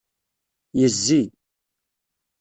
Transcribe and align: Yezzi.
Yezzi. 0.79 1.21